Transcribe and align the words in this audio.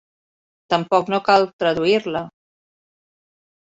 Tampoc 0.73 1.11
no 1.15 1.21
cal 1.29 1.45
traduir-la. 1.65 2.25